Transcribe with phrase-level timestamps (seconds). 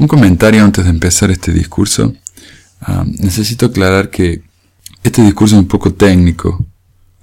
[0.00, 2.14] Un comentario antes de empezar este discurso.
[2.80, 4.40] Ah, necesito aclarar que
[5.02, 6.64] este discurso es un poco técnico.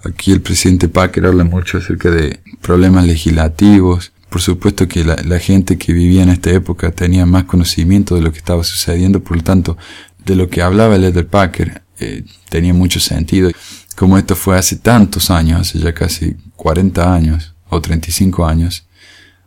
[0.05, 4.11] Aquí el presidente Packer habla mucho acerca de problemas legislativos.
[4.29, 8.31] Por supuesto que la, gente que vivía en esta época tenía más conocimiento de lo
[8.31, 9.75] que estaba sucediendo, por lo tanto,
[10.23, 13.49] de lo que hablaba el Eder Packer eh, tenía mucho sentido.
[13.95, 18.85] Como esto fue hace tantos años, hace ya casi 40 años o 35 años,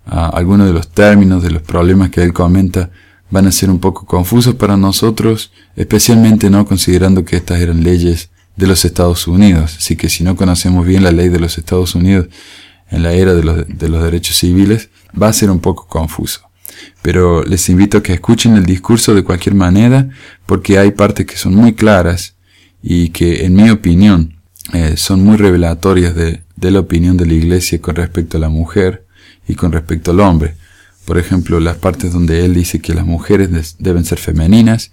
[0.05, 2.91] ah, algunos de los términos, de los problemas que él comenta,
[3.31, 8.31] van a ser un poco confusos para nosotros, especialmente no considerando que estas eran leyes
[8.57, 9.77] de los Estados Unidos.
[9.79, 12.29] Así que si no conocemos bien la ley de los Estados Unidos
[12.91, 14.91] en la era de los, de los derechos civiles,
[15.21, 16.43] va a ser un poco confuso.
[17.03, 20.09] Pero les invito a que escuchen el discurso de cualquier manera,
[20.47, 22.35] porque hay partes que son muy claras
[22.83, 24.41] y que, en mi opinión,
[24.73, 29.07] eh, son muy revelatorias de la opinión de la Iglesia con respecto a la mujer
[29.47, 30.55] y con respecto al hombre.
[31.11, 34.93] Por ejemplo, las partes donde él dice que las mujeres deben ser femeninas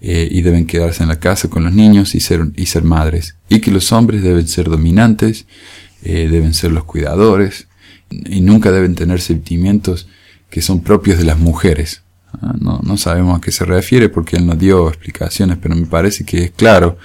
[0.00, 3.36] eh, y deben quedarse en la casa con los niños y ser, y ser madres.
[3.48, 5.46] Y que los hombres deben ser dominantes,
[6.02, 7.68] eh, deben ser los cuidadores
[8.10, 10.08] y nunca deben tener sentimientos
[10.50, 12.02] que son propios de las mujeres.
[12.32, 16.24] Ah, no, sabemos a qué se refiere porque él no dio explicaciones, pero me parece
[16.24, 16.98] que es claro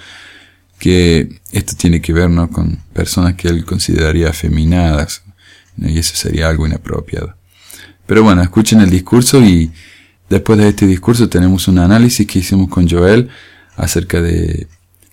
[0.80, 2.50] que esto tiene que ver ¿no?
[2.50, 5.22] con personas que él consideraría afeminadas
[5.78, 7.38] y eso sería algo inapropiado.
[8.08, 9.70] Pero bueno, escuchen el discurso y
[10.30, 13.30] después de este discurso tenemos un análisis que hicimos con Joel
[13.76, 14.68] acerca de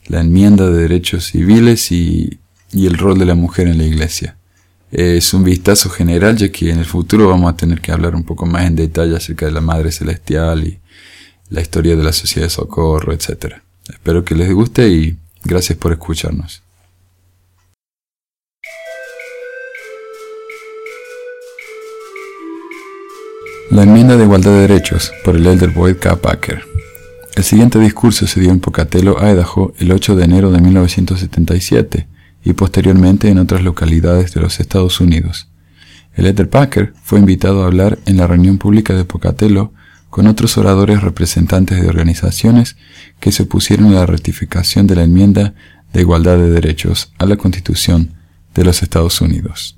[0.07, 2.39] la enmienda de derechos civiles y,
[2.73, 4.37] el rol de la mujer en la iglesia.
[4.91, 8.25] Es un vistazo general ya que en el futuro vamos a tener que hablar un
[8.25, 10.79] poco más en detalle acerca de la Madre Celestial y
[11.51, 13.57] la historia de la sociedad de socorro, etc.
[13.89, 16.64] Espero que les guste y gracias por escucharnos.
[23.75, 26.15] La enmienda de igualdad de derechos por el elder Boyd K.
[26.23, 26.63] Packer.
[27.35, 32.07] El siguiente discurso se dio en Pocatello, Idaho, el 8 de enero de 1977
[32.45, 35.49] y posteriormente en otras localidades de los Estados Unidos.
[36.15, 39.73] El elder Packer fue invitado a hablar en la reunión pública de Pocatello
[40.09, 42.77] con otros oradores representantes de organizaciones
[43.19, 45.53] que se opusieron a la ratificación de la enmienda
[45.93, 48.15] de igualdad de derechos a la Constitución
[48.55, 49.77] de los Estados Unidos.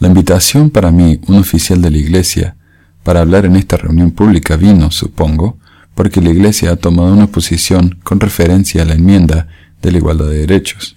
[0.00, 2.56] La invitación para mí, un oficial de la Iglesia,
[3.04, 5.58] para hablar en esta reunión pública vino, supongo,
[5.94, 9.46] porque la Iglesia ha tomado una posición con referencia a la enmienda
[9.80, 10.96] de la igualdad de derechos.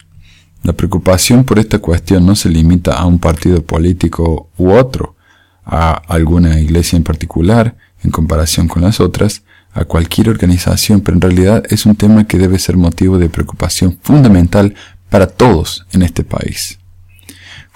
[0.63, 5.15] La preocupación por esta cuestión no se limita a un partido político u otro,
[5.63, 9.43] a alguna iglesia en particular, en comparación con las otras,
[9.73, 13.99] a cualquier organización, pero en realidad es un tema que debe ser motivo de preocupación
[14.01, 14.73] fundamental
[15.09, 16.79] para todos en este país.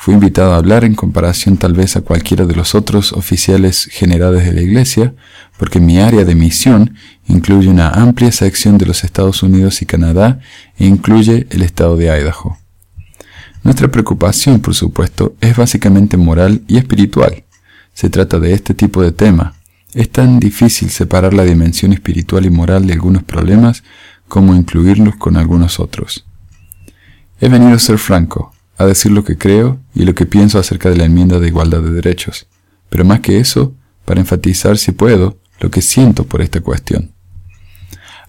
[0.04, 4.44] Fui invitado a hablar en comparación tal vez a cualquiera de los otros oficiales generales
[4.44, 5.14] de la Iglesia,
[5.60, 6.96] porque mi área de misión
[7.28, 10.40] incluye una amplia sección de los Estados Unidos y Canadá
[10.80, 12.58] e incluye el estado de Idaho.
[13.62, 17.44] Nuestra preocupación, por supuesto, es básicamente moral y espiritual.
[17.94, 19.54] Se trata de este tipo de tema.
[19.94, 23.84] Es tan difícil separar la dimensión espiritual y moral de algunos problemas
[24.28, 26.26] como incluirlos con algunos otros.
[27.40, 30.90] He venido a ser franco, a decir lo que creo y lo que pienso acerca
[30.90, 32.48] de la enmienda de igualdad de derechos,
[32.90, 37.12] pero más que eso, para enfatizar, si puedo, lo que siento por esta cuestión.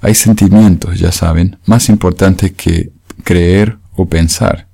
[0.00, 2.92] Hay sentimientos, ya saben, más importantes que
[3.24, 4.68] creer o pensar.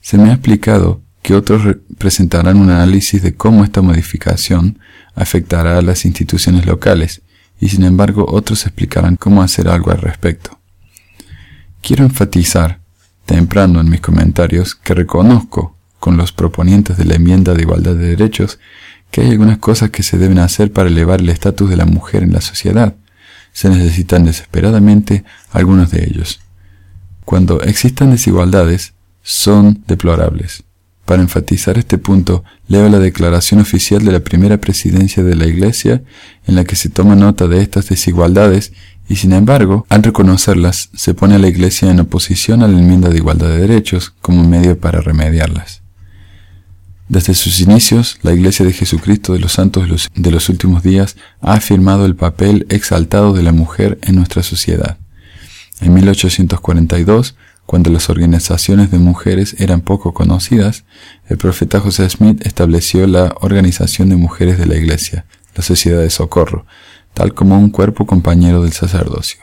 [0.00, 4.78] Se me ha explicado que otros presentarán un análisis de cómo esta modificación
[5.14, 7.22] afectará a las instituciones locales,
[7.60, 10.58] y sin embargo otros explicarán cómo hacer algo al respecto.
[11.82, 12.80] Quiero enfatizar
[13.28, 18.16] temprano en mis comentarios que reconozco con los proponientes de la enmienda de igualdad de
[18.16, 18.58] derechos
[19.10, 22.22] que hay algunas cosas que se deben hacer para elevar el estatus de la mujer
[22.22, 22.94] en la sociedad.
[23.52, 26.40] Se necesitan desesperadamente algunos de ellos.
[27.26, 30.64] Cuando existan desigualdades, son deplorables.
[31.04, 36.02] Para enfatizar este punto, leo la declaración oficial de la primera presidencia de la Iglesia
[36.46, 38.72] en la que se toma nota de estas desigualdades
[39.08, 43.08] y sin embargo, al reconocerlas, se pone a la Iglesia en oposición a la enmienda
[43.08, 45.82] de igualdad de derechos como medio para remediarlas.
[47.08, 51.54] Desde sus inicios, la Iglesia de Jesucristo de los Santos de los, últimos días ha
[51.54, 54.98] afirmado el papel exaltado de la mujer en nuestra sociedad.
[55.80, 57.34] En 1842,
[57.64, 60.84] cuando las organizaciones de mujeres eran poco conocidas,
[61.28, 65.24] el profeta José Smith estableció la Organización de Mujeres de la Iglesia,
[65.54, 66.66] la Sociedad de Socorro,
[67.14, 69.40] tal como un cuerpo compañero del sacerdocio.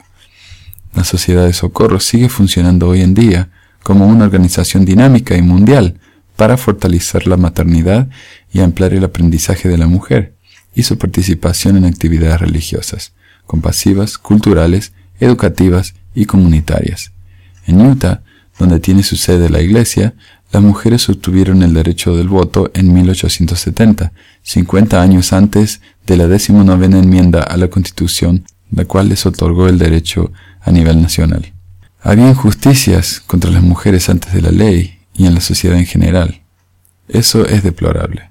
[0.94, 3.50] La Sociedad de Socorro sigue funcionando hoy en día
[3.84, 6.00] como una organización dinámica y mundial
[6.36, 8.10] para fortalecer la maternidad
[8.52, 10.36] y ampliar el aprendizaje de la mujer,
[10.74, 13.14] y su participación en actividades religiosas,
[13.46, 17.12] compasivas, culturales, educativas y comunitarias.
[17.66, 18.24] En Utah,
[18.60, 20.14] donde tiene su sede la Iglesia,
[20.52, 24.12] las mujeres obtuvieron el derecho del voto en 1870,
[24.44, 29.78] 50 años antes de la decimonovena enmienda a la Constitución, la cual les otorgó el
[29.78, 30.32] derecho
[30.62, 31.54] a nivel nacional.
[32.02, 36.42] Había injusticias contra las mujeres antes de la ley y en la sociedad en general.
[37.08, 38.30] Eso es deplorable.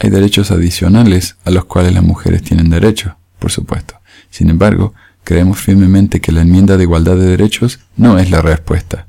[0.00, 3.94] Hay derechos adicionales a los cuales las mujeres tienen derecho, por supuesto.
[4.30, 4.94] Sin embargo,
[5.24, 9.06] creemos firmemente que la enmienda de igualdad de derechos no es la respuesta.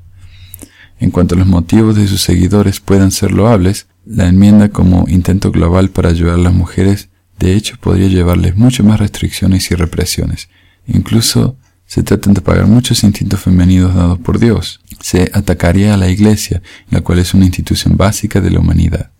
[1.00, 5.50] En cuanto a los motivos de sus seguidores puedan ser loables, la enmienda como intento
[5.50, 10.48] global para ayudar a las mujeres de hecho podría llevarles mucho más restricciones y represiones.
[10.86, 11.56] Incluso
[11.86, 14.80] se tratan de pagar muchos instintos femeninos dados por Dios.
[15.00, 19.10] Se atacaría a la Iglesia, la cual es una institución básica de la humanidad.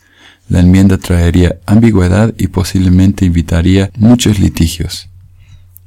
[0.48, 5.08] La enmienda traería ambigüedad y posiblemente invitaría muchos litigios.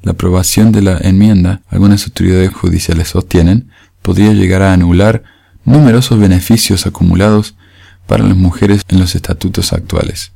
[0.03, 5.23] La aprobación de la enmienda, algunas autoridades judiciales sostienen, podría llegar a anular
[5.63, 7.55] numerosos beneficios acumulados
[8.05, 10.31] para las mujeres en los estatutos actuales.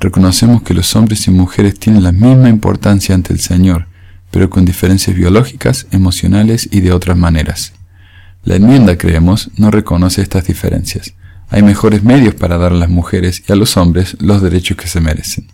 [0.00, 3.86] Reconocemos que los hombres y mujeres tienen la misma importancia ante el Señor,
[4.30, 7.74] pero con diferencias biológicas, emocionales y de otras maneras.
[8.42, 11.14] La enmienda, creemos, no reconoce estas diferencias.
[11.50, 14.88] Hay mejores medios para dar a las mujeres y a los hombres los derechos que
[14.88, 15.48] se merecen.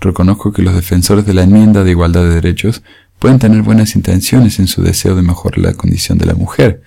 [0.00, 2.82] Reconozco que los defensores de la enmienda de igualdad de derechos
[3.18, 6.82] pueden tener buenas intenciones en su deseo de mejorar la condición de la mujer,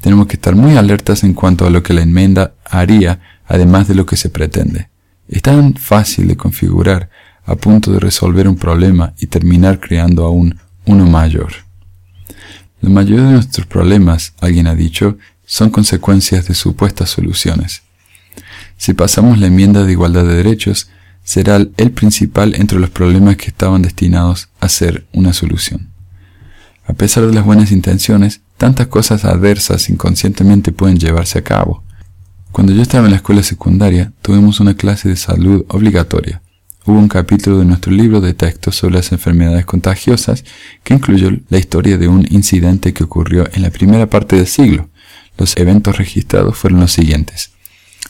[0.00, 3.94] tenemos que estar muy alertas en cuanto a lo que la enmienda haría, además de
[3.94, 4.89] lo que se pretende.
[5.30, 7.08] Es tan fácil de configurar
[7.44, 11.52] a punto de resolver un problema y terminar creando aún uno mayor.
[12.80, 17.82] La mayoría de nuestros problemas, alguien ha dicho, son consecuencias de supuestas soluciones.
[18.76, 20.90] Si pasamos la enmienda de igualdad de derechos,
[21.22, 25.90] será el principal entre los problemas que estaban destinados a ser una solución.
[26.86, 31.84] A pesar de las buenas intenciones, tantas cosas adversas inconscientemente pueden llevarse a cabo.
[32.52, 36.42] Cuando yo estaba en la escuela secundaria, tuvimos una clase de salud obligatoria.
[36.84, 40.44] Hubo un capítulo de nuestro libro de texto sobre las enfermedades contagiosas
[40.82, 44.88] que incluyó la historia de un incidente que ocurrió en la primera parte del siglo.
[45.38, 47.52] Los eventos registrados fueron los siguientes.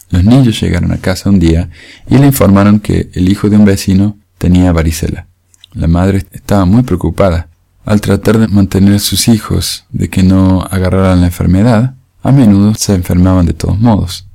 [0.09, 1.69] Los niños llegaron a casa un día
[2.09, 5.27] y le informaron que el hijo de un vecino tenía varicela.
[5.75, 7.49] La madre estaba muy preocupada
[7.85, 12.75] al tratar de mantener a sus hijos de que no agarraran la enfermedad, a menudo
[12.75, 14.30] se enfermaban de todos modos.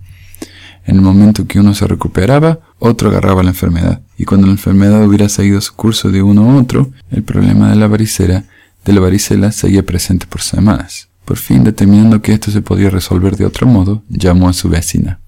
[0.85, 5.05] En el momento que uno se recuperaba, otro agarraba la enfermedad, y cuando la enfermedad
[5.05, 8.45] hubiera seguido su curso de uno a otro, el problema de la varicela,
[8.85, 11.09] de la varicela seguía presente por semanas.
[11.25, 15.19] Por fin, determinando que esto se podía resolver de otro modo, llamó a su vecina.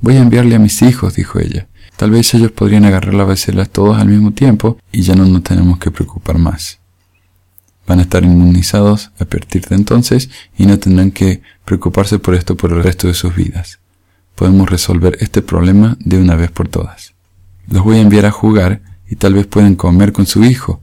[0.00, 1.66] Voy a enviarle a mis hijos, dijo ella.
[1.96, 5.42] Tal vez ellos podrían agarrar la varicela todos al mismo tiempo y ya no nos
[5.42, 6.78] tenemos que preocupar más.
[7.88, 12.56] Van a estar inmunizados a partir de entonces y no tendrán que preocuparse por esto
[12.56, 13.80] por el resto de sus vidas.
[14.36, 17.14] Podemos resolver este problema de una vez por todas.
[17.68, 20.80] Los voy a enviar a jugar y tal vez pueden comer con su hijo.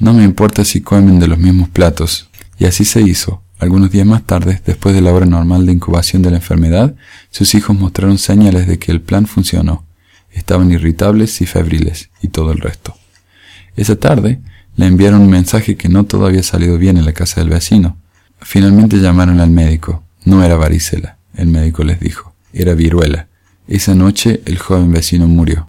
[0.00, 2.30] No me importa si comen de los mismos platos.
[2.58, 3.42] Y así se hizo.
[3.58, 6.94] Algunos días más tarde, después de la hora normal de incubación de la enfermedad,
[7.30, 9.84] sus hijos mostraron señales de que el plan funcionó.
[10.30, 12.94] Estaban irritables y febriles, y todo el resto.
[13.74, 14.40] Esa tarde,
[14.76, 17.96] le enviaron un mensaje que no todo había salido bien en la casa del vecino.
[18.40, 20.04] Finalmente llamaron al médico.
[20.24, 22.27] No era varicela, el médico les dijo.
[22.52, 23.28] Era viruela.
[23.66, 25.68] Esa noche el joven vecino murió.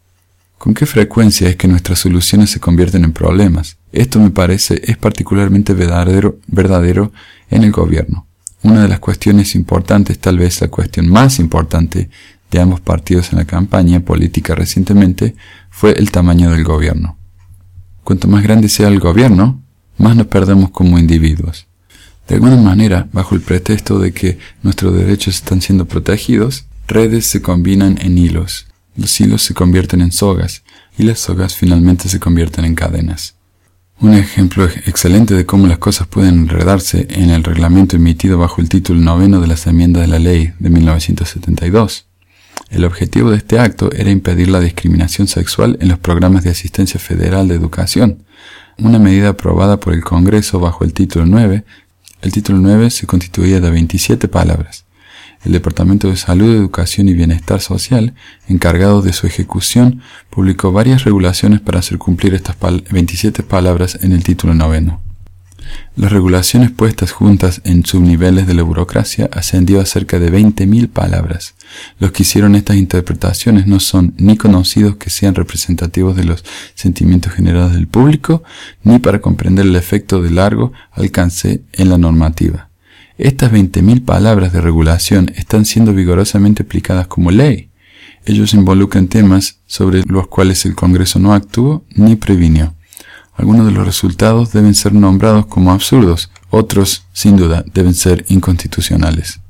[0.58, 3.78] ¿Con qué frecuencia es que nuestras soluciones se convierten en problemas?
[3.92, 7.12] Esto me parece es particularmente verdadero, verdadero
[7.50, 8.28] en el gobierno.
[8.64, 12.10] Una de las cuestiones importantes, tal vez la cuestión más importante
[12.52, 15.36] de ambos partidos en la campaña política recientemente,
[15.70, 17.18] fue el tamaño del gobierno.
[18.04, 19.62] Cuanto más grande sea el gobierno,
[19.98, 21.68] más nos perdemos como individuos.
[22.28, 27.42] De alguna manera, bajo el pretexto de que nuestros derechos están siendo protegidos, redes se
[27.42, 30.64] combinan en hilos, los hilos se convierten en sogas
[30.98, 33.36] y las sogas finalmente se convierten en cadenas.
[34.02, 38.70] Un ejemplo excelente de cómo las cosas pueden enredarse en el reglamento emitido bajo el
[38.70, 42.06] título noveno de las enmiendas de la ley de 1972.
[42.70, 47.00] El objetivo de este acto era impedir la discriminación sexual en los programas de asistencia
[47.00, 48.24] federal de educación,
[48.78, 51.66] una medida aprobada por el Congreso bajo el título 9.
[52.22, 54.86] El título 9 se constituía de 27 palabras.
[55.44, 58.14] El Departamento de Salud, Educación y Bienestar Social,
[58.48, 64.24] encargado de su ejecución, publicó varias regulaciones para hacer cumplir estas 27 palabras en el
[64.24, 65.02] título noveno.
[65.96, 71.56] Las regulaciones puestas juntas en subniveles de la burocracia ascendió a cerca de 20.000 palabras.
[72.00, 76.44] Los que hicieron estas interpretaciones no son ni conocidos que sean representativos de los
[76.76, 78.44] sentimientos generados del público,
[78.84, 82.69] ni para comprender el efecto de largo alcance en la normativa.
[83.20, 87.70] Estas 20.000 palabras de regulación están siendo vigorosamente aplicadas como ley.
[88.24, 92.76] Ellos involucran temas sobre los cuales el Congreso no actuó ni previnió.
[93.36, 99.42] Algunos de los resultados deben ser nombrados como absurdos, otros, sin duda, deben ser inconstitucionales.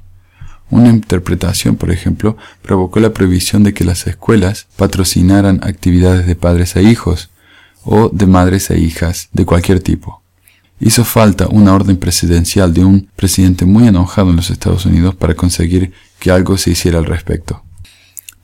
[0.71, 6.75] Una interpretación, por ejemplo, provocó la prohibición de que las escuelas patrocinaran actividades de padres
[6.75, 7.29] e hijos,
[7.83, 10.18] o de madres e hijas de cualquier tipo.
[10.79, 15.36] Hizo falta una orden presidencial de un presidente muy enojado en los Estados Unidos para
[15.36, 17.63] conseguir que algo se hiciera al respecto.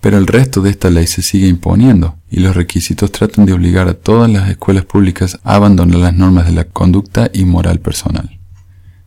[0.01, 3.87] Pero el resto de esta ley se sigue imponiendo y los requisitos tratan de obligar
[3.87, 8.39] a todas las escuelas públicas a abandonar las normas de la conducta y moral personal.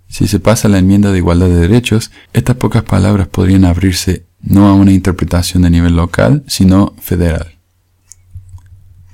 [0.09, 4.69] Si se pasa la enmienda de igualdad de derechos, estas pocas palabras podrían abrirse no
[4.69, 7.58] a una interpretación de nivel local, sino federal.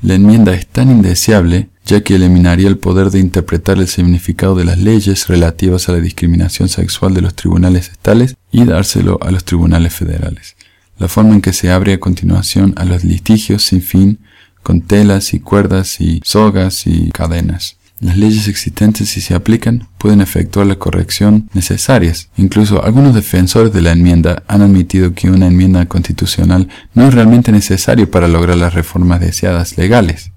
[0.04, 4.64] La enmienda es tan indeseable ya que eliminaría el poder de interpretar el significado de
[4.64, 9.44] las leyes relativas a la discriminación sexual de los tribunales estatales y dárselo a los
[9.44, 10.54] tribunales federales
[10.98, 14.18] la forma en que se abre a continuación a los litigios sin fin
[14.62, 17.76] con telas y cuerdas y sogas y cadenas.
[18.04, 22.28] Las leyes existentes, si se aplican, pueden efectuar la corrección necesarias.
[22.36, 27.50] Incluso algunos defensores de la enmienda han admitido que una enmienda constitucional no es realmente
[27.50, 30.32] necesaria para lograr las reformas deseadas legales.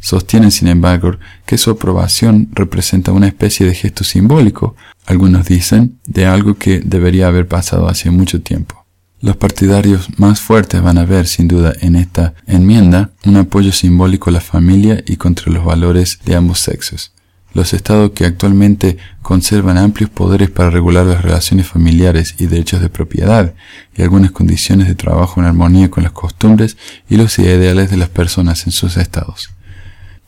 [0.00, 1.12] Sostienen, sin embargo,
[1.46, 4.74] que su aprobación representa una especie de gesto simbólico,
[5.06, 8.84] algunos dicen, de algo que debería haber pasado hace mucho tiempo.
[9.22, 14.28] Los partidarios más fuertes van a ver, sin duda, en esta enmienda un apoyo simbólico
[14.28, 17.12] a la familia y contra los valores de ambos sexos.
[17.54, 22.90] Los estados que actualmente conservan amplios poderes para regular las relaciones familiares y derechos de
[22.90, 23.54] propiedad
[23.96, 26.76] y algunas condiciones de trabajo en armonía con las costumbres
[27.08, 29.48] y los ideales de las personas en sus estados.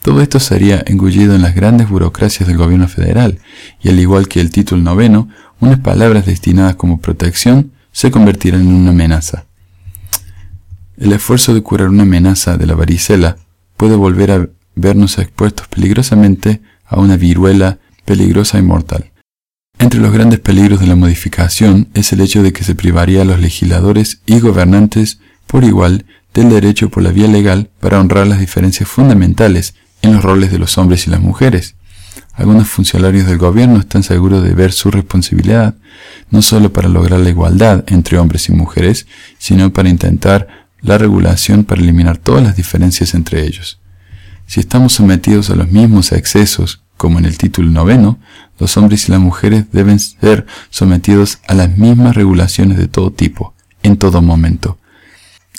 [0.00, 3.38] Todo esto sería engullido en las grandes burocracias del gobierno federal
[3.82, 5.28] y al igual que el título noveno,
[5.60, 9.46] unas palabras destinadas como protección se convertirán en una amenaza.
[10.98, 13.38] El esfuerzo de curar una amenaza de la varicela
[13.76, 19.10] puede volver a vernos expuestos peligrosamente a una viruela peligrosa y mortal.
[19.80, 23.24] Entre los grandes peligros de la modificación es el hecho de que se privaría a
[23.24, 28.38] los legisladores y gobernantes por igual del derecho por la vía legal para honrar las
[28.38, 31.74] diferencias fundamentales en los roles de los hombres y las mujeres,
[32.38, 35.74] algunos funcionarios del gobierno están seguros de ver su responsabilidad
[36.30, 39.06] no solo para lograr la igualdad entre hombres y mujeres,
[39.38, 43.80] sino para intentar la regulación para eliminar todas las diferencias entre ellos.
[44.46, 48.18] Si estamos sometidos a los mismos excesos, como en el título noveno,
[48.58, 53.54] los hombres y las mujeres deben ser sometidos a las mismas regulaciones de todo tipo,
[53.82, 54.78] en todo momento.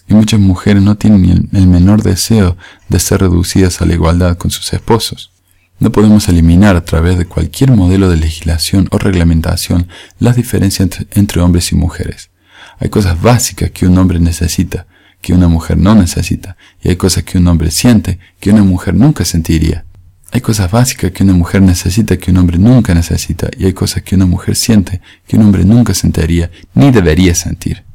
[0.07, 2.57] Y muchas mujeres no tienen el menor deseo
[2.89, 5.31] de ser reducidas a la igualdad con sus esposos.
[5.79, 9.87] No podemos eliminar a través de cualquier modelo de legislación o reglamentación
[10.19, 12.31] las diferencias entre, hombres y mujeres.
[12.79, 14.87] Hay cosas básicas que un hombre necesita,
[15.21, 18.93] que una mujer no necesita, y hay cosas que un hombre siente, que una mujer
[18.93, 19.85] nunca sentiría.
[20.31, 24.03] Hay cosas básicas que una mujer necesita que un hombre nunca necesita, y hay cosas
[24.03, 27.85] que una mujer siente que un hombre nunca sentiría, ni debería sentir.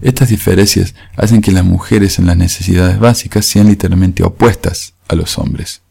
[0.00, 5.38] Estas diferencias hacen que las mujeres en las necesidades básicas sean literalmente opuestas a los
[5.38, 5.82] hombres.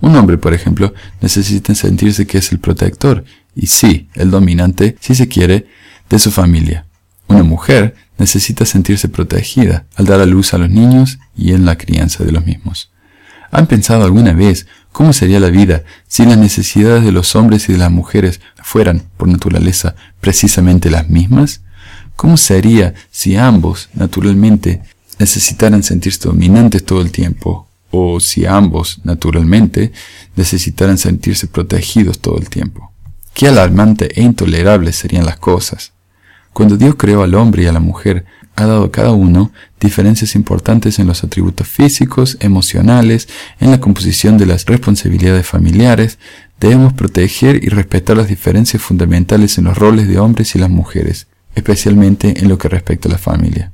[0.00, 3.24] Un hombre, por ejemplo, necesita sentirse que es el protector
[3.54, 5.66] y sí, el dominante, si se quiere,
[6.10, 6.86] de su familia.
[7.28, 11.76] Una mujer necesita sentirse protegida al dar a luz a los niños y en la
[11.78, 12.90] crianza de los mismos.
[13.50, 17.72] ¿Han pensado alguna vez cómo sería la vida si las necesidades de los hombres y
[17.72, 21.62] de las mujeres fueran, por naturaleza, precisamente las mismas?
[22.16, 24.82] ¿Cómo sería si ambos, naturalmente,
[25.18, 29.92] necesitaran sentirse dominantes todo el tiempo o si ambos, naturalmente,
[30.34, 32.92] necesitaran sentirse protegidos todo el tiempo.
[33.32, 35.92] Qué alarmante e intolerable serían las cosas.
[36.52, 38.24] Cuando Dios creó al hombre y a la mujer,
[38.56, 43.28] ha dado a cada uno diferencias importantes en los atributos físicos, emocionales,
[43.60, 46.18] en la composición de las responsabilidades familiares,
[46.60, 51.26] debemos proteger y respetar las diferencias fundamentales en los roles de hombres y las mujeres,
[51.54, 53.72] especialmente en lo que respecta a la familia.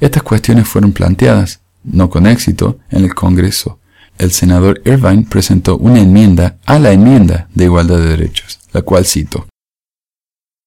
[0.00, 3.78] Estas cuestiones fueron planteadas, no con éxito, en el Congreso.
[4.18, 9.04] El senador Irvine presentó una enmienda a la enmienda de igualdad de derechos, la cual
[9.04, 9.46] cito.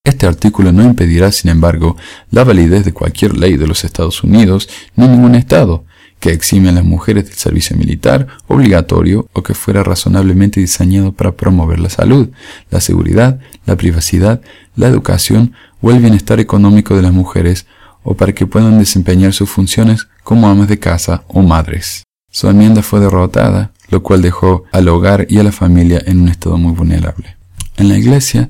[0.03, 1.97] Este artículo no impedirá, sin embargo,
[2.31, 5.85] la validez de cualquier ley de los Estados Unidos ni ningún Estado
[6.19, 11.33] que exime a las mujeres del servicio militar obligatorio o que fuera razonablemente diseñado para
[11.33, 12.29] promover la salud,
[12.69, 14.41] la seguridad, la privacidad,
[14.75, 17.67] la educación o el bienestar económico de las mujeres
[18.09, 22.01] o para que puedan desempeñar sus funciones como amas de casa o madres.
[22.31, 26.29] Su enmienda fue derrotada, lo cual dejó al hogar y a la familia en un
[26.29, 27.37] estado muy vulnerable.
[27.77, 28.49] En la Iglesia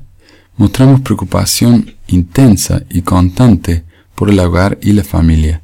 [0.56, 5.60] mostramos preocupación intensa y constante por el hogar y la familia.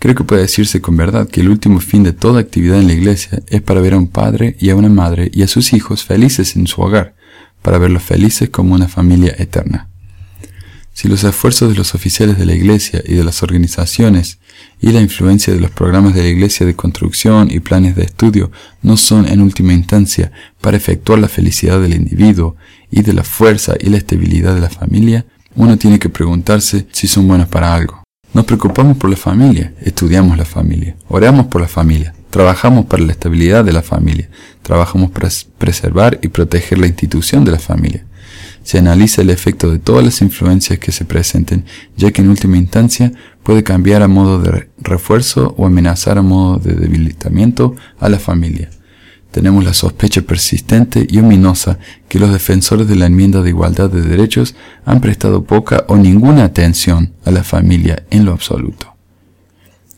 [0.00, 2.94] Creo que puede decirse con verdad que el último fin de toda actividad en la
[2.94, 6.04] Iglesia es para ver a un padre y a una madre y a sus hijos
[6.04, 7.14] felices en su hogar,
[7.62, 9.88] para verlos felices como una familia eterna.
[10.96, 14.38] Si los esfuerzos de los oficiales de la Iglesia y de las organizaciones
[14.80, 18.50] y la influencia de los programas de la Iglesia de construcción y planes de estudio
[18.80, 22.56] no son en última instancia para efectuar la felicidad del individuo
[22.90, 27.06] y de la fuerza y la estabilidad de la familia, uno tiene que preguntarse si
[27.08, 28.02] son buenos para algo.
[28.32, 33.12] Nos preocupamos por la familia, estudiamos la familia, oramos por la familia, trabajamos para la
[33.12, 34.30] estabilidad de la familia,
[34.62, 38.06] trabajamos para preservar y proteger la institución de la familia
[38.66, 41.64] se analiza el efecto de todas las influencias que se presenten,
[41.96, 43.12] ya que en última instancia
[43.44, 48.68] puede cambiar a modo de refuerzo o amenazar a modo de debilitamiento a la familia.
[49.30, 54.02] Tenemos la sospecha persistente y ominosa que los defensores de la enmienda de igualdad de
[54.02, 58.96] derechos han prestado poca o ninguna atención a la familia en lo absoluto.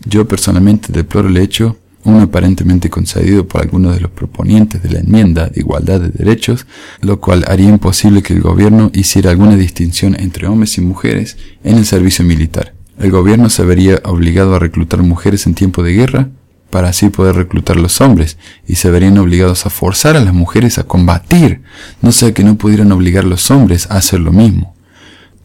[0.04, 5.00] Yo personalmente deploro el hecho uno aparentemente concedido por algunos de los proponientes de la
[5.00, 6.66] enmienda de igualdad de derechos,
[7.00, 11.76] lo cual haría imposible que el gobierno hiciera alguna distinción entre hombres y mujeres en
[11.76, 12.74] el servicio militar.
[12.98, 16.28] El gobierno se vería obligado a reclutar mujeres en tiempo de guerra
[16.70, 18.36] para así poder reclutar los hombres,
[18.66, 21.62] y se verían obligados a forzar a las mujeres a combatir,
[22.02, 24.74] no sea que no pudieran obligar a los hombres a hacer lo mismo.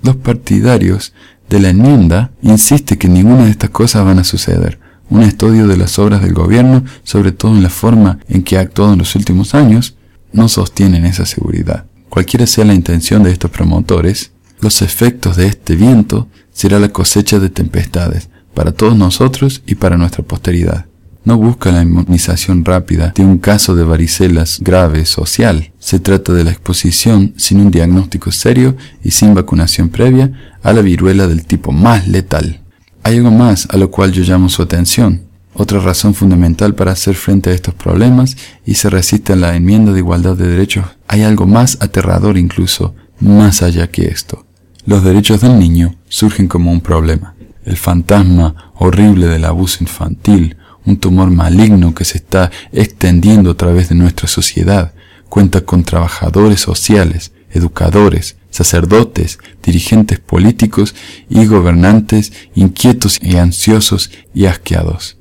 [0.02, 1.14] Los partidarios
[1.50, 4.80] de la enmienda insisten que ninguna de estas cosas van a suceder,
[5.14, 8.62] un estudio de las obras del gobierno, sobre todo en la forma en que ha
[8.62, 9.96] actuado en los últimos años,
[10.32, 11.86] no sostienen esa seguridad.
[12.10, 17.38] Cualquiera sea la intención de estos promotores, los efectos de este viento será la cosecha
[17.38, 20.88] de tempestades para todos nosotros y para nuestra posteridad.
[21.26, 25.72] No busca la inmunización rápida de un caso de varicelas grave social.
[25.78, 30.82] Se trata de la exposición sin un diagnóstico serio y sin vacunación previa a la
[30.82, 32.63] viruela del tipo más letal.
[33.06, 37.16] Hay algo más a lo cual yo llamo su atención, otra razón fundamental para hacer
[37.16, 40.86] frente a estos problemas y se resiste a la enmienda de igualdad de derechos.
[41.10, 44.46] Hay algo más aterrador incluso, más allá que esto.
[44.86, 47.36] Los derechos del niño surgen como un problema.
[47.66, 53.90] El fantasma horrible del abuso infantil, un tumor maligno que se está extendiendo a través
[53.90, 54.94] de nuestra sociedad,
[55.28, 60.94] cuenta con trabajadores sociales, educadores, sacerdotes, dirigentes políticos
[61.28, 65.18] y gobernantes inquietos y ansiosos y asqueados.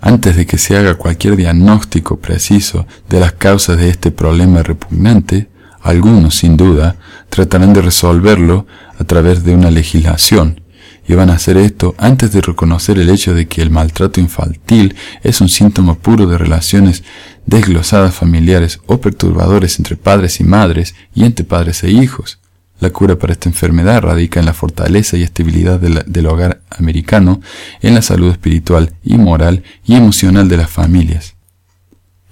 [0.00, 5.48] Antes de que se haga cualquier diagnóstico preciso de las causas de este problema repugnante,
[5.82, 6.96] algunos, sin duda,
[7.28, 8.66] tratarán de resolverlo
[8.98, 10.60] a través de una legislación,
[11.08, 14.94] y van a hacer esto antes de reconocer el hecho de que el maltrato infantil
[15.22, 17.02] es un síntoma puro de relaciones
[17.46, 22.38] desglosadas familiares o perturbadores entre padres y madres y entre padres e hijos.
[22.78, 27.40] La cura para esta enfermedad radica en la fortaleza y estabilidad del hogar americano,
[27.80, 31.34] en la salud espiritual y moral y emocional de las familias.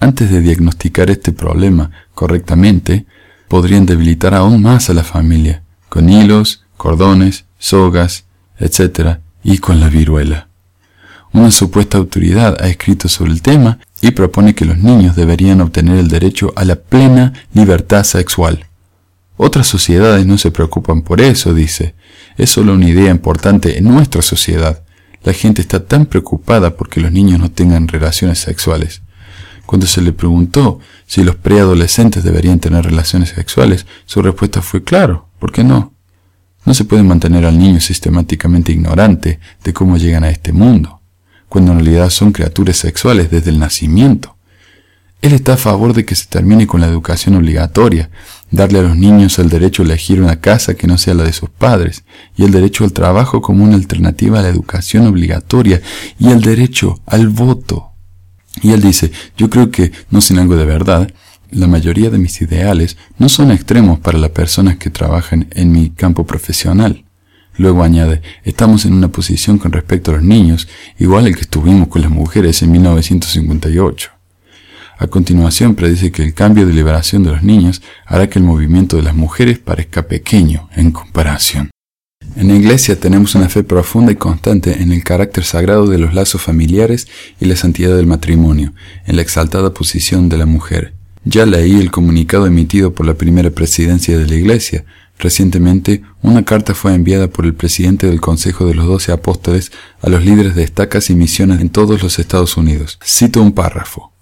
[0.00, 3.06] Antes de diagnosticar este problema correctamente,
[3.48, 8.24] podrían debilitar aún más a la familia, con hilos, cordones, sogas,
[8.58, 10.48] etc., y con la viruela.
[11.32, 15.98] Una supuesta autoridad ha escrito sobre el tema y propone que los niños deberían obtener
[15.98, 18.66] el derecho a la plena libertad sexual.
[19.36, 21.94] Otras sociedades no se preocupan por eso, dice.
[22.36, 24.84] Es solo una idea importante en nuestra sociedad.
[25.24, 29.02] La gente está tan preocupada porque los niños no tengan relaciones sexuales.
[29.66, 35.28] Cuando se le preguntó si los preadolescentes deberían tener relaciones sexuales, su respuesta fue claro,
[35.38, 35.94] ¿por qué no?
[36.66, 41.00] No se puede mantener al niño sistemáticamente ignorante de cómo llegan a este mundo,
[41.48, 44.33] cuando en realidad son criaturas sexuales desde el nacimiento.
[45.24, 48.10] Él está a favor de que se termine con la educación obligatoria,
[48.50, 51.32] darle a los niños el derecho a elegir una casa que no sea la de
[51.32, 52.04] sus padres,
[52.36, 55.80] y el derecho al trabajo como una alternativa a la educación obligatoria,
[56.18, 57.92] y el derecho al voto.
[58.60, 61.10] Y él dice, yo creo que, no sin algo de verdad,
[61.50, 65.88] la mayoría de mis ideales no son extremos para las personas que trabajan en mi
[65.88, 67.02] campo profesional.
[67.56, 71.88] Luego añade, estamos en una posición con respecto a los niños, igual el que estuvimos
[71.88, 74.13] con las mujeres en 1958.
[74.96, 78.96] A continuación predice que el cambio de liberación de los niños hará que el movimiento
[78.96, 81.70] de las mujeres parezca pequeño en comparación.
[82.36, 86.14] En la Iglesia tenemos una fe profunda y constante en el carácter sagrado de los
[86.14, 87.06] lazos familiares
[87.40, 88.72] y la santidad del matrimonio,
[89.06, 90.94] en la exaltada posición de la mujer.
[91.24, 94.84] Ya leí el comunicado emitido por la primera presidencia de la Iglesia.
[95.18, 99.70] Recientemente, una carta fue enviada por el presidente del Consejo de los Doce Apóstoles
[100.02, 102.98] a los líderes de estacas y misiones en todos los Estados Unidos.
[103.04, 104.13] Cito un párrafo.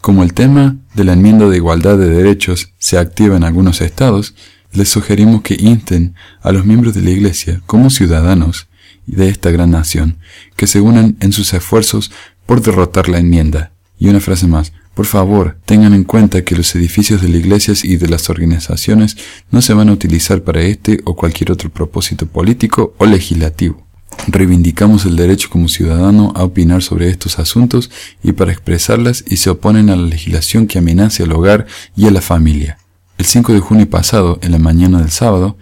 [0.00, 4.34] Como el tema de la enmienda de igualdad de derechos se activa en algunos estados,
[4.72, 8.68] les sugerimos que insten a los miembros de la Iglesia como ciudadanos
[9.06, 10.18] de esta gran nación
[10.56, 12.12] que se unan en sus esfuerzos
[12.46, 13.72] por derrotar la enmienda.
[13.98, 17.84] Y una frase más, por favor, tengan en cuenta que los edificios de las iglesias
[17.84, 19.16] y de las organizaciones
[19.50, 23.87] no se van a utilizar para este o cualquier otro propósito político o legislativo.
[24.26, 27.90] Reivindicamos el derecho como ciudadano a opinar sobre estos asuntos
[28.22, 32.10] y para expresarlas y se oponen a la legislación que amenace al hogar y a
[32.10, 32.78] la familia.
[33.16, 35.56] El 5 de junio pasado, en la mañana del sábado,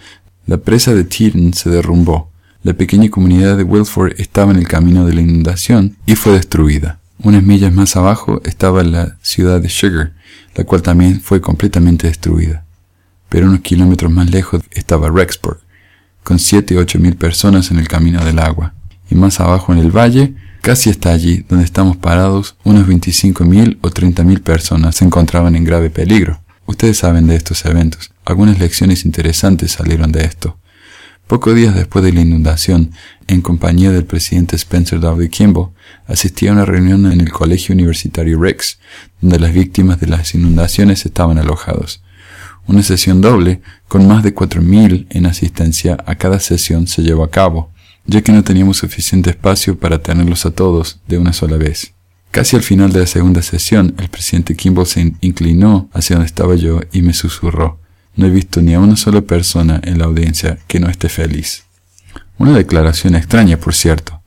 [0.47, 2.31] la presa de Tiern se derrumbó.
[2.63, 6.99] La pequeña comunidad de Wilford estaba en el camino de la inundación y fue destruida.
[7.23, 10.13] Unas millas más abajo estaba la ciudad de Sugar,
[10.55, 12.65] la cual también fue completamente destruida.
[13.29, 15.59] Pero unos kilómetros más lejos estaba Rexburg,
[16.27, 18.75] con siete o ocho mil personas en el camino del agua.
[19.09, 23.79] Y más abajo en el valle, casi hasta allí donde estamos parados, unos 25 mil
[23.81, 26.43] o 30 mil personas se encontraban en grave peligro.
[26.67, 28.11] Ustedes saben de estos eventos.
[28.25, 30.59] Algunas lecciones interesantes salieron de esto.
[31.29, 32.91] Pocos días después de la inundación,
[33.29, 35.31] en compañía del presidente Spencer W.
[35.31, 35.69] Kimball,
[36.09, 38.81] asistí a una reunión en el Colegio Universitario Rex,
[39.21, 42.03] donde las víctimas de las inundaciones estaban alojados.
[42.67, 47.31] Una sesión doble, con más de 4.000 en asistencia a cada sesión, se llevó a
[47.31, 47.73] cabo,
[48.07, 51.93] ya que no teníamos suficiente espacio para tenerlos a todos de una sola vez.
[52.31, 56.55] Casi al final de la segunda sesión, el presidente Kimball se inclinó hacia donde estaba
[56.55, 57.81] yo y me susurró,
[58.17, 61.65] no he visto ni a una sola persona en la audiencia que no esté feliz.
[62.39, 64.23] Una declaración extraña, por cierto.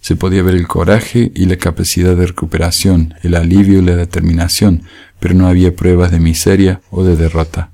[0.00, 4.82] Se podía ver el coraje y la capacidad de recuperación, el alivio y la determinación,
[5.18, 7.69] pero no había pruebas de miseria o de derrota.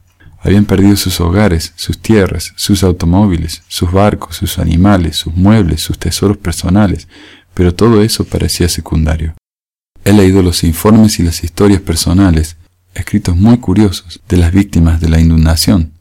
[0.46, 5.98] Habían perdido sus hogares, sus tierras, sus automóviles, sus barcos, sus animales, sus muebles, sus
[5.98, 7.09] tesoros personales,
[7.52, 9.35] pero todo eso parecía secundario.
[10.04, 12.59] He leído los informes y las historias personales,
[12.94, 15.94] escritos muy curiosos, de las víctimas de la inundación.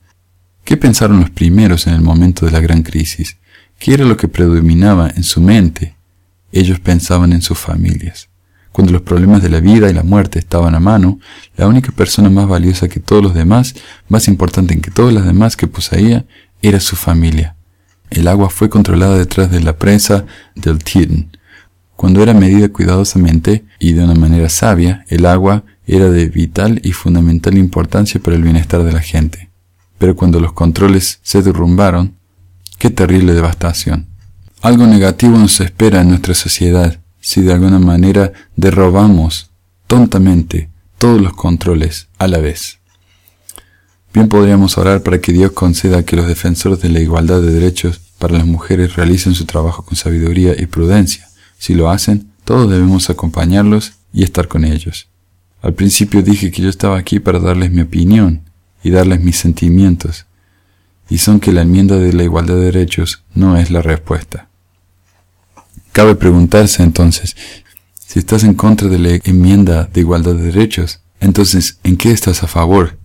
[0.64, 3.38] ¿Qué pensaron los primeros en el momento de la gran crisis?
[3.80, 5.96] ¿Qué era lo que predominaba en su mente?
[6.52, 8.30] Ellos pensaban en sus familias.
[8.76, 11.18] Cuando los problemas de la vida y la muerte estaban a mano,
[11.56, 13.74] la única persona más valiosa que todos los demás,
[14.10, 16.26] más importante que todas las demás que poseía,
[16.62, 17.56] era su familia.
[18.10, 21.30] El agua fue controlada detrás de la presa del Titan,
[21.96, 26.92] cuando era medida cuidadosamente y de una manera sabia, el agua era de vital y
[26.92, 29.52] fundamental importancia para el bienestar de la gente.
[30.00, 32.18] Pero cuando los controles se derrumbaron,
[32.78, 34.08] qué terrible devastación.
[34.62, 39.50] Algo negativo nos espera en nuestra sociedad si de alguna manera derrobamos
[39.88, 42.78] tontamente todos los controles a la vez.
[44.14, 48.00] Bien podríamos orar para que Dios conceda que los defensores de la igualdad de derechos
[48.20, 53.10] para las mujeres realicen su trabajo con sabiduría y prudencia si lo hacen, todos debemos
[53.10, 55.08] acompañarlos y estar con ellos.
[55.64, 58.42] Al principio dije que yo estaba aquí para darles mi opinión
[58.84, 60.28] y darles mis sentimientos,
[61.10, 64.48] y son que la enmienda de la igualdad de derechos no es la respuesta.
[65.96, 67.38] Cabe preguntarse entonces,
[68.06, 72.44] si estás en contra de la enmienda de igualdad de derechos, entonces, ¿en qué estás
[72.44, 72.98] a favor?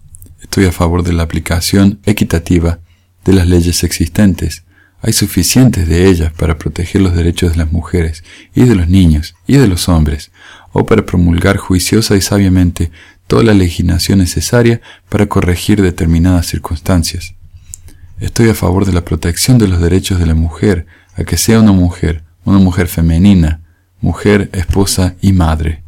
[0.43, 2.81] Estoy a favor de la aplicación equitativa
[3.25, 4.65] de las leyes existentes,
[5.03, 8.25] hay suficientes de ellas para proteger los derechos de las mujeres
[8.57, 10.33] y de los niños y de los hombres,
[10.73, 12.91] o para promulgar juiciosa y sabiamente
[13.29, 17.37] toda la legislación necesaria para corregir determinadas circunstancias.
[18.19, 21.61] Estoy a favor de la protección de los derechos de la mujer, a que sea
[21.61, 23.61] una mujer, una mujer femenina,
[24.01, 25.83] mujer, esposa y madre.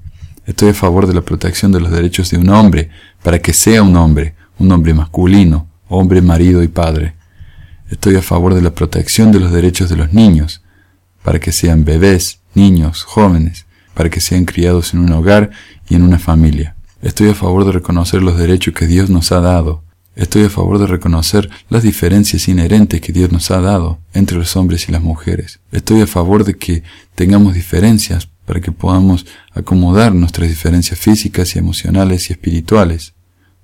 [0.46, 2.90] Estoy a favor de la protección de los derechos de un hombre,
[3.22, 7.14] para que sea un hombre, un hombre masculino, hombre, marido y padre.
[7.90, 10.62] Estoy a favor de la protección de los derechos de los niños,
[11.22, 15.50] para que sean bebés, niños, jóvenes, para que sean criados en un hogar
[15.88, 16.74] y en una familia.
[17.02, 19.82] Estoy a favor de reconocer los derechos que Dios nos ha dado.
[20.14, 24.56] Estoy a favor de reconocer las diferencias inherentes que Dios nos ha dado entre los
[24.56, 25.60] hombres y las mujeres.
[25.70, 26.82] Estoy a favor de que
[27.14, 33.14] tengamos diferencias para que podamos acomodar nuestras diferencias físicas y emocionales y espirituales,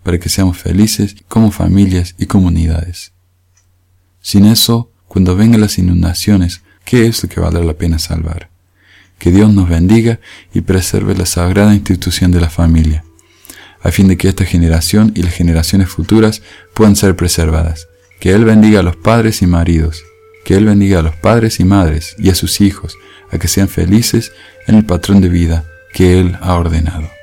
[0.03, 3.13] para que seamos felices como familias y comunidades.
[4.23, 8.49] Sin eso, cuando vengan las inundaciones, ¿qué es lo que valdrá la pena salvar?
[9.19, 10.21] Que Dios nos bendiga
[10.55, 13.05] y preserve la sagrada institución de la familia,
[13.89, 16.43] a fin de que esta generación y las generaciones futuras
[16.75, 17.89] puedan ser preservadas.
[18.21, 20.05] Que Él bendiga a los padres y maridos,
[20.45, 22.97] Que Él bendiga a los padres y madres y a sus hijos,
[23.31, 24.33] a que sean felices
[24.67, 27.18] en el patrón de vida que Él ha ordenado.